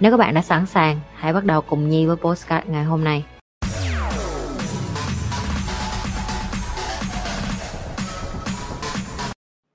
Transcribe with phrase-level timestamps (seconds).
[0.00, 3.04] Nếu các bạn đã sẵn sàng, hãy bắt đầu cùng Nhi với postcard ngày hôm
[3.04, 3.24] nay.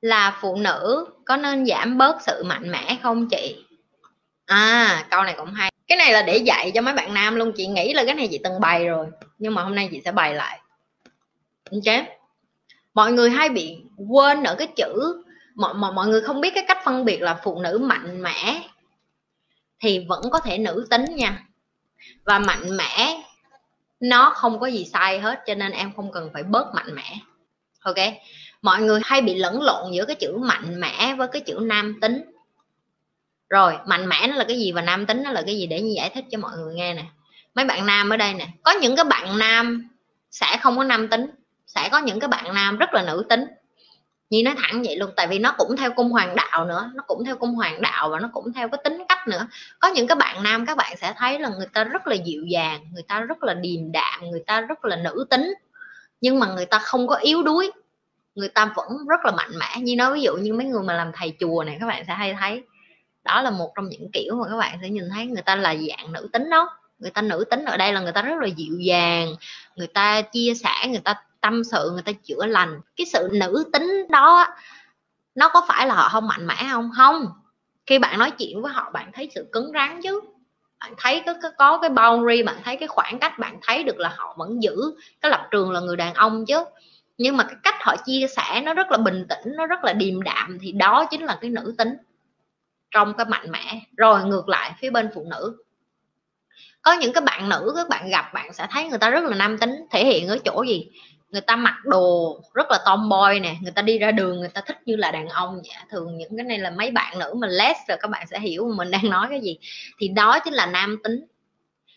[0.02, 3.66] Là phụ nữ có nên giảm bớt sự mạnh mẽ không chị?
[4.46, 5.72] À, câu này cũng hay.
[5.88, 7.52] Cái này là để dạy cho mấy bạn nam luôn.
[7.58, 9.08] Chị nghĩ là cái này chị từng bày rồi.
[9.38, 10.60] Nhưng mà hôm nay chị sẽ bày lại.
[11.72, 12.06] Ok.
[12.94, 13.78] Mọi người hay bị
[14.10, 15.24] quên ở cái chữ
[15.56, 18.62] mọi, mọi mọi người không biết cái cách phân biệt là phụ nữ mạnh mẽ
[19.80, 21.44] thì vẫn có thể nữ tính nha.
[22.24, 23.24] Và mạnh mẽ,
[24.00, 27.18] nó không có gì sai hết, cho nên em không cần phải bớt mạnh mẽ.
[27.80, 27.96] Ok?
[28.62, 32.00] Mọi người hay bị lẫn lộn giữa cái chữ mạnh mẽ với cái chữ nam
[32.02, 32.24] tính.
[33.50, 35.82] Rồi, mạnh mẽ nó là cái gì và nam tính nó là cái gì để
[35.82, 37.04] như giải thích cho mọi người nghe nè.
[37.56, 39.90] Mấy bạn nam ở đây nè, có những cái bạn nam
[40.32, 41.26] sẽ không có nam tính,
[41.68, 43.46] sẽ có những cái bạn nam rất là nữ tính.
[44.30, 47.04] Nhi nói thẳng vậy luôn, tại vì nó cũng theo cung hoàng đạo nữa, nó
[47.08, 49.48] cũng theo cung hoàng đạo và nó cũng theo cái tính cách nữa.
[49.80, 52.44] Có những cái bạn nam, các bạn sẽ thấy là người ta rất là dịu
[52.46, 55.54] dàng, người ta rất là điềm đạm, người ta rất là nữ tính.
[56.22, 57.72] Nhưng mà người ta không có yếu đuối,
[58.36, 59.82] người ta vẫn rất là mạnh mẽ.
[59.82, 62.14] Như nói ví dụ như mấy người mà làm thầy chùa này, các bạn sẽ
[62.14, 62.64] hay thấy,
[63.24, 65.76] đó là một trong những kiểu mà các bạn sẽ nhìn thấy người ta là
[65.76, 66.78] dạng nữ tính đó.
[67.00, 69.36] Người ta nữ tính ở đây là người ta rất là dịu dàng,
[69.76, 71.16] người ta chia sẻ, người ta
[71.46, 74.48] tâm sự người ta chữa lành cái sự nữ tính đó
[75.36, 76.92] nó có phải là họ không mạnh mẽ không?
[76.98, 77.26] Không.
[77.86, 80.22] Khi bạn nói chuyện với họ bạn thấy sự cứng rắn chứ.
[80.80, 84.00] Bạn thấy có, có, có cái boundary bạn thấy cái khoảng cách bạn thấy được
[84.00, 84.76] là họ vẫn giữ
[85.22, 86.66] cái lập trường là người đàn ông chứ.
[87.18, 89.94] Nhưng mà cái cách họ chia sẻ nó rất là bình tĩnh nó rất là
[89.94, 91.90] điềm đạm thì đó chính là cái nữ tính
[92.92, 93.82] trong cái mạnh mẽ.
[93.98, 95.58] Rồi ngược lại phía bên phụ nữ.
[96.82, 99.36] Có những cái bạn nữ các bạn gặp bạn sẽ thấy người ta rất là
[99.36, 100.90] nam tính thể hiện ở chỗ gì?
[101.36, 104.62] Người ta mặc đồ rất là tomboy nè, người ta đi ra đường người ta
[104.62, 107.48] thích như là đàn ông vậy thường những cái này là mấy bạn nữ mà
[107.48, 109.58] less rồi các bạn sẽ hiểu mình đang nói cái gì.
[110.00, 111.26] Thì đó chính là nam tính.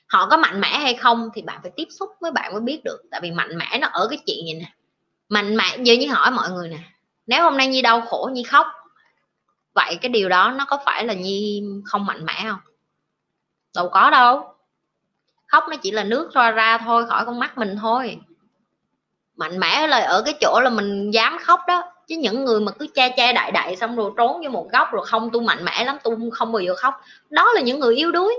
[0.06, 2.80] Họ có mạnh mẽ hay không thì bạn phải tiếp xúc với bạn mới biết
[2.84, 3.02] được.
[3.10, 4.72] Tại vì mạnh mẽ nó ở cái chuyện gì nè?
[5.28, 6.78] Mạnh mẽ, như như hỏi mọi người nè,
[7.26, 8.66] nếu hôm nay nhi đau khổ, nhi khóc,
[9.74, 12.60] vậy cái điều đó nó có phải là nhi không mạnh mẽ không?
[13.76, 14.54] Đâu có đâu.
[15.46, 18.18] Khóc nó chỉ là nước ra ra thôi, khỏi con mắt mình thôi
[19.38, 21.82] mạnh mẽ là ở cái chỗ là mình dám khóc đó.
[22.06, 24.88] Chứ những người mà cứ che che đại đại xong rồi trốn vô một góc
[24.92, 26.94] rồi không, tôi mạnh mẽ lắm, tôi không bao giờ khóc.
[27.30, 28.34] Đó là những người yếu đuối.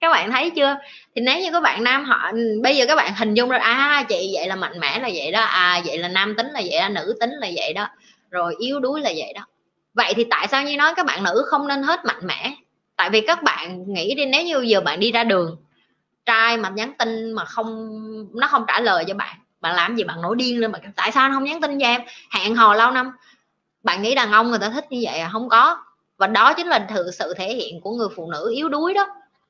[0.00, 0.76] Các bạn thấy chưa?
[1.14, 4.04] Thì nếu như các bạn nam họ, bây giờ các bạn hình dung ra à
[4.08, 6.80] chị vậy là mạnh mẽ là vậy đó à vậy là nam tính là vậy
[6.80, 7.88] đó, nữ tính là vậy đó.
[8.30, 9.46] Rồi yếu đuối là vậy đó.
[9.94, 12.54] Vậy thì tại sao như nói các bạn nữ không nên hết mạnh mẽ?
[12.96, 15.56] Tại vì các bạn nghĩ đi, nếu như giờ bạn đi ra đường,
[16.26, 17.98] trai mà nhắn tin mà không,
[18.34, 21.12] nó không trả lời cho bạn bạn làm gì bạn nổi điên lên mà tại
[21.12, 22.00] sao anh không nhắn tin cho em?
[22.30, 23.12] Hẹn hò lâu năm.
[23.82, 25.28] Bạn nghĩ đàn ông người ta thích như vậy à?
[25.32, 25.76] Không có.
[26.18, 29.06] Và đó chính là thực sự thể hiện của người phụ nữ yếu đuối đó.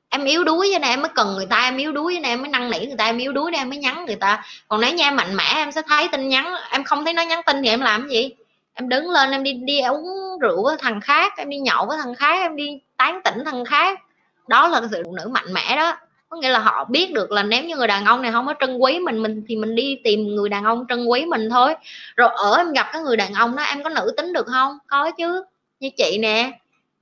[0.09, 2.31] Em yếu đuối cho nên em mới cần người ta, em yếu đuối cho nên
[2.31, 4.43] em mới năn nỉ người ta, em yếu đuối nên em mới nhắn người ta.
[4.67, 7.21] Còn nếu như em mạnh mẽ, em sẽ thấy tin nhắn, em không thấy nó
[7.21, 8.29] nhắn tin thì em làm gì?
[8.73, 11.97] Em đứng lên, em đi đi uống rượu với thằng khác, em đi nhậu với
[12.03, 13.99] thằng khác, em đi tán tỉnh thằng khác.
[14.47, 15.97] Đó là sự phụ nữ mạnh mẽ đó
[16.29, 18.53] có nghĩa là họ biết được là nếu như người đàn ông này không có
[18.59, 21.75] trân quý mình mình thì mình đi tìm người đàn ông trân quý mình thôi.
[22.15, 24.77] Rồi ở em gặp cái người đàn ông đó, em có nữ tính được không?
[24.87, 25.43] Có chứ.
[25.79, 26.51] Như chị nè.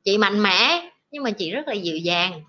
[0.04, 2.42] Chị mạnh mẽ, nhưng mà chị rất là dịu dàng.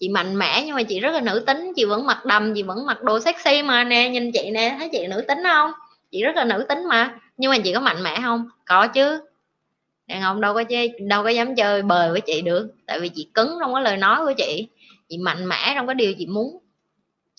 [0.00, 1.72] Chị mạnh mẽ, nhưng mà chị rất là nữ tính.
[1.76, 4.08] Chị vẫn mặc đầm, chị vẫn mặc đồ sexy mà nè.
[4.08, 5.70] Nhìn chị nè, thấy chị nữ tính không?
[6.10, 7.18] Chị rất là nữ tính mà.
[7.36, 8.48] Nhưng mà chị có mạnh mẽ không?
[8.66, 9.20] Có chứ
[10.08, 12.68] đàn ông đâu có chơi đâu có dám chơi bời với chị được.
[12.86, 14.68] Tại vì chị cứng trong cái lời nói của chị.
[15.08, 16.58] Chị mạnh mẽ trong cái điều chị muốn.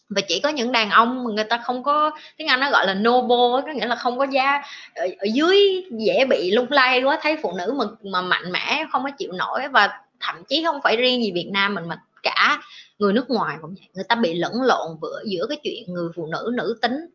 [0.09, 2.87] Và chỉ có những đàn ông mà người ta không có tiếng anh nó gọi
[2.87, 4.61] là noble có nghĩa là không có da
[4.95, 8.85] ở, ở dưới dễ bị lung lay quá thấy phụ nữ mà mà mạnh mẽ
[8.91, 9.67] không có chịu nổi.
[9.71, 12.61] Và thậm chí không phải riêng gì Việt Nam mình mà cả
[12.99, 13.89] người nước ngoài cũng vậy.
[13.93, 17.05] Người ta bị lẫn lộn giữa giữa cái chuyện người phụ nữ nữ tính.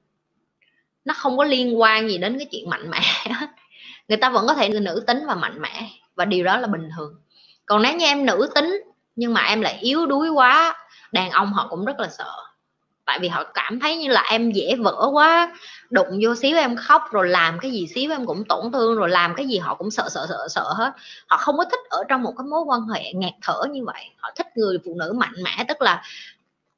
[1.04, 3.00] Nó không có liên quan gì đến cái chuyện mạnh mẽ
[4.08, 6.88] người ta vẫn có thể nữ tính và mạnh mẽ, và điều đó là bình
[6.96, 7.14] thường.
[7.66, 8.82] Còn nếu như em nữ tính,
[9.16, 10.76] nhưng mà em lại yếu đuối quá,
[11.12, 12.32] đàn ông họ cũng rất là sợ.
[13.04, 15.56] Tại vì họ cảm thấy như là em dễ vỡ quá,
[15.90, 19.08] đụng vô xíu em khóc, rồi làm cái gì xíu em cũng tổn thương, rồi
[19.08, 20.92] làm cái gì họ cũng sợ sợ sợ sợ hết.
[21.26, 24.10] Họ không có thích ở trong một cái mối quan hệ ngạt thở như vậy.
[24.16, 26.02] Họ thích người phụ nữ mạnh mẽ, tức là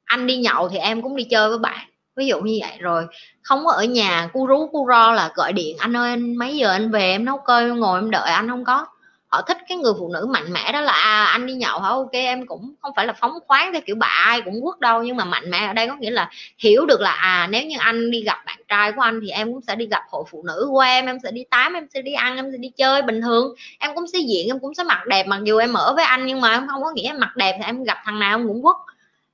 [0.05, 1.87] anh đi nhậu thì em cũng đi chơi với bạn
[2.17, 3.05] ví dụ như vậy rồi.
[3.41, 6.57] Không có ở nhà cu rú cu ro là gọi điện anh ơi anh mấy
[6.57, 7.11] giờ anh về?
[7.11, 8.49] Em nấu cơm ngồi em đợi anh.
[8.49, 8.85] Không có.
[9.27, 11.89] Họ thích cái người phụ nữ mạnh mẽ đó là à, anh đi nhậu hả?
[11.89, 15.03] Ok em cũng không phải là phóng khoáng theo kiểu bà ai cũng quất đâu
[15.03, 17.75] nhưng mà mạnh mẽ ở đây có nghĩa là hiểu được là à nếu như
[17.79, 20.43] anh đi gặp bạn trai của anh thì em cũng sẽ đi gặp hội phụ
[20.43, 23.01] nữ của em em sẽ đi tám em sẽ đi ăn em sẽ đi chơi
[23.01, 23.55] bình thường.
[23.79, 26.25] Em cũng sẽ diện em cũng sẽ mặc đẹp mặc dù em ở với anh
[26.25, 28.47] nhưng mà em không có nghĩa em mặc đẹp thì em gặp thằng nào em
[28.47, 28.75] cũng quất.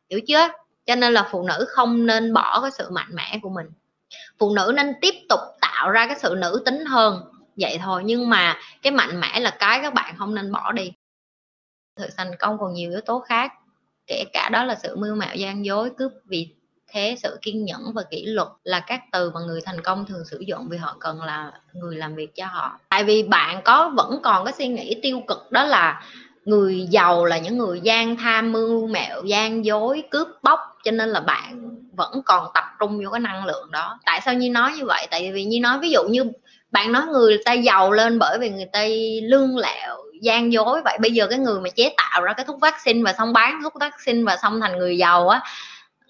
[0.10, 0.48] Hiểu chưa?
[0.86, 3.68] Cho nên là phụ nữ không nên bỏ cái sự mạnh mẽ của mình.
[4.40, 7.24] Phụ nữ nên tiếp tục tạo ra cái sự nữ tính hơn,
[7.58, 8.02] vậy thôi.
[8.06, 10.92] Nhưng mà cái mạnh mẽ là cái các bạn không nên bỏ đi.
[11.98, 13.52] Sự thành công còn nhiều yếu tố khác,
[14.08, 16.56] kể cả đó là sự mưu mẹo, gian dối cướp vì
[16.88, 20.26] thế sự kiên nhẫn và kỷ luật là các từ mà người thành công thường
[20.26, 22.80] sử dụng vì họ cần là người làm việc cho họ.
[22.90, 26.04] Tại vì bạn có, vẫn còn cái suy nghĩ tiêu cực, đó là
[26.46, 31.10] người giàu là những người gian tham mưu mẹo gian dối cướp bóc cho nên
[31.10, 34.00] là bạn vẫn còn tập trung vô cái năng lượng đó.
[34.06, 35.08] Tại sao như nói như vậy?
[35.12, 36.24] Tại vì như nói ví dụ như
[36.72, 38.86] bạn nói người ta giàu lên bởi vì người ta
[39.24, 40.98] lương lẹo gian dối vậy.
[41.02, 43.74] Bây giờ cái người mà chế tạo ra cái thuốc vaccine và xong bán thuốc
[43.80, 45.42] vaccine và xong thành người giàu á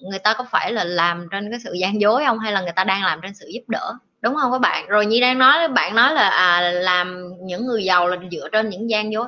[0.09, 2.39] người ta có phải là làm trên cái sự gian dối không?
[2.39, 3.93] Hay là người ta đang làm trên sự giúp đỡ?
[4.21, 4.87] Đúng không các bạn?
[4.87, 8.69] Rồi như đang nói bạn nói là à, làm những người giàu là dựa trên
[8.69, 9.27] những gian dối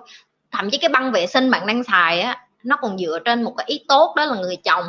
[0.55, 3.53] thậm chí cái băng vệ sinh bạn đang xài á, nó còn dựa trên một
[3.57, 4.85] cái ý tốt, đó là người chồng.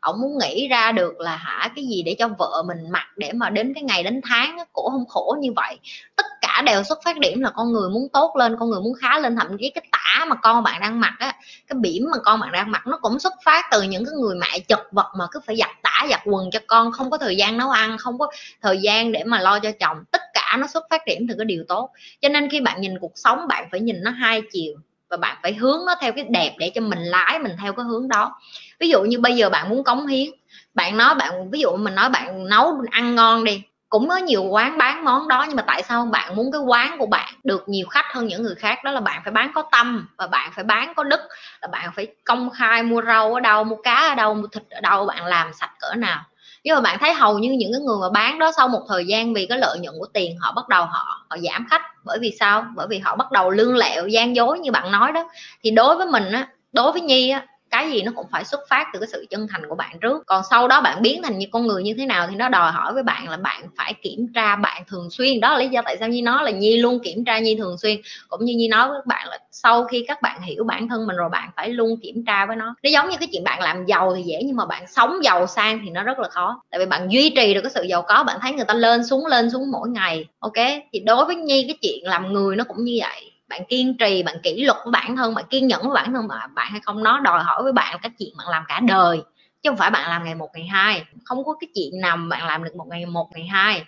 [0.00, 3.32] Ổng muốn nghĩ ra được là hả, cái gì để cho vợ mình mặc để
[3.32, 5.78] mà đến cái ngày đến tháng cổ không khổ như vậy.
[6.16, 8.92] Tất cả đều xuất phát điểm là con người muốn tốt lên, con người muốn
[9.00, 9.36] khá lên.
[9.36, 11.32] Thậm chí cái tả mà con bạn đang mặc á,
[11.66, 14.36] cái bỉm mà con bạn đang mặc, nó cũng xuất phát từ những cái người
[14.36, 17.36] mẹ chật vật mà cứ phải giặt tả, giặt quần cho con, không có thời
[17.36, 18.30] gian nấu ăn, không có
[18.62, 20.04] thời gian để mà lo cho chồng.
[20.10, 21.90] Tất cả nó xuất phát điểm từ cái điều tốt.
[22.20, 24.74] Cho nên khi bạn nhìn cuộc sống, bạn phải nhìn nó hai chiều
[25.10, 27.84] và bạn phải hướng nó theo cái đẹp để cho mình lái mình theo cái
[27.84, 28.34] hướng đó.
[28.80, 30.30] Ví dụ như bây giờ bạn muốn cống hiến,
[30.74, 34.42] bạn nói bạn, ví dụ mình nói bạn nấu ăn ngon đi, cũng có nhiều
[34.42, 37.68] quán bán món đó nhưng mà tại sao bạn muốn cái quán của bạn được
[37.68, 38.78] nhiều khách hơn những người khác?
[38.84, 41.20] Đó là bạn phải bán có tâm và bạn phải bán có đức,
[41.62, 44.62] là bạn phải công khai mua rau ở đâu, mua cá ở đâu, mua thịt
[44.70, 46.20] ở đâu, bạn làm sạch cỡ nào
[46.64, 49.06] nhưng mà bạn thấy hầu như những cái người mà bán đó sau một thời
[49.06, 51.82] gian vì cái lợi nhuận của tiền họ bắt đầu họ họ giảm khách.
[52.04, 52.66] Bởi vì sao?
[52.76, 55.28] Bởi vì họ bắt đầu lương lẹo, gian dối như bạn nói đó.
[55.62, 58.60] Thì đối với mình á, đối với nhi á cái gì nó cũng phải xuất
[58.68, 60.22] phát từ cái sự chân thành của bạn trước.
[60.26, 62.72] Còn sau đó bạn biến thành như con người như thế nào thì nó đòi
[62.72, 65.40] hỏi với bạn là bạn phải kiểm tra bạn thường xuyên.
[65.40, 67.78] Đó là lý do tại sao nhi nói là nhi luôn kiểm tra nhi thường
[67.78, 68.00] xuyên.
[68.28, 71.16] Cũng như nhi nói với bạn là sau khi các bạn hiểu bản thân mình
[71.16, 72.74] rồi bạn phải luôn kiểm tra với nó.
[72.82, 75.46] Nó giống như cái chuyện bạn làm giàu thì dễ nhưng mà bạn sống giàu
[75.46, 76.62] sang thì nó rất là khó.
[76.70, 79.06] Tại vì bạn duy trì được cái sự giàu có, bạn thấy người ta lên
[79.06, 80.52] xuống lên xuống mỗi ngày, ok?
[80.92, 84.22] Thì đối với nhi cái chuyện làm người nó cũng như vậy bạn kiên trì,
[84.22, 86.80] bạn kỷ luật của bản thân, bạn kiên nhẫn với bản thân mà bạn hay
[86.80, 89.22] không, nó đòi hỏi với bạn các chuyện bạn làm cả đời,
[89.62, 91.04] chứ không phải bạn làm ngày một, ngày hai.
[91.24, 93.84] Không có cái chuyện nào bạn làm được một ngày một, ngày hai.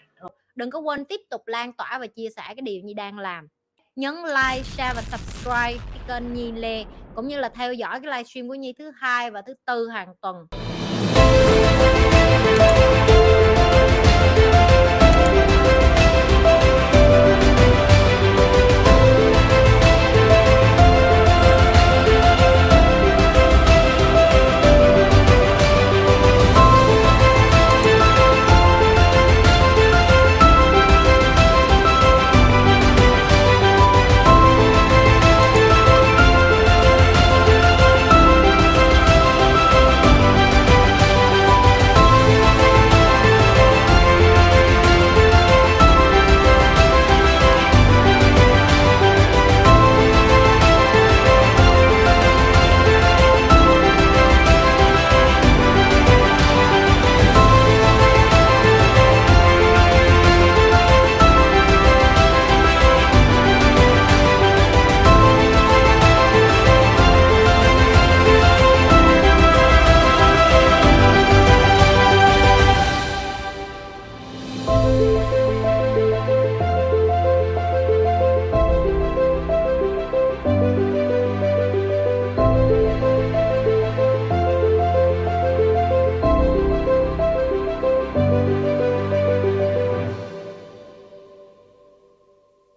[0.54, 3.48] Đừng có quên tiếp tục lan tỏa và chia sẻ cái điều như đang làm.
[3.96, 6.84] Nhấn like, share và subscribe cái kênh Nhi Lê,
[7.14, 10.14] cũng như là theo dõi cái livestream của Nhi thứ hai và thứ tư hàng
[10.20, 10.36] tuần.